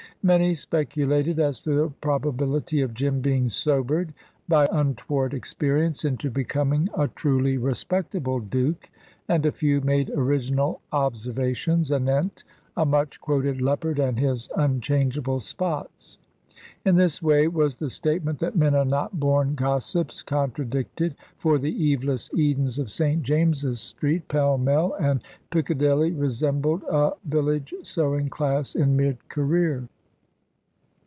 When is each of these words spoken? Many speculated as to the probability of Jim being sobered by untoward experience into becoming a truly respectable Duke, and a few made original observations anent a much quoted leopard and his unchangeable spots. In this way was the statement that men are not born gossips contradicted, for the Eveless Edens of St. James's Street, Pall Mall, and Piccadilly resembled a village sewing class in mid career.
Many 0.23 0.53
speculated 0.53 1.39
as 1.39 1.61
to 1.61 1.73
the 1.73 1.89
probability 1.99 2.81
of 2.81 2.93
Jim 2.93 3.21
being 3.21 3.49
sobered 3.49 4.13
by 4.47 4.67
untoward 4.71 5.33
experience 5.33 6.05
into 6.05 6.29
becoming 6.29 6.89
a 6.95 7.07
truly 7.07 7.57
respectable 7.57 8.39
Duke, 8.39 8.87
and 9.27 9.47
a 9.47 9.51
few 9.51 9.81
made 9.81 10.11
original 10.11 10.79
observations 10.91 11.91
anent 11.91 12.43
a 12.77 12.85
much 12.85 13.19
quoted 13.19 13.63
leopard 13.63 13.97
and 13.97 14.19
his 14.19 14.47
unchangeable 14.55 15.39
spots. 15.39 16.19
In 16.85 16.97
this 16.97 17.19
way 17.23 17.47
was 17.47 17.77
the 17.77 17.89
statement 17.89 18.37
that 18.41 18.55
men 18.55 18.75
are 18.75 18.85
not 18.85 19.19
born 19.19 19.55
gossips 19.55 20.21
contradicted, 20.21 21.15
for 21.39 21.57
the 21.57 21.73
Eveless 21.73 22.29
Edens 22.35 22.77
of 22.77 22.91
St. 22.91 23.23
James's 23.23 23.81
Street, 23.81 24.27
Pall 24.27 24.59
Mall, 24.59 24.93
and 25.01 25.23
Piccadilly 25.49 26.11
resembled 26.11 26.83
a 26.83 27.13
village 27.25 27.73
sewing 27.81 28.27
class 28.27 28.75
in 28.75 28.95
mid 28.95 29.27
career. 29.27 29.87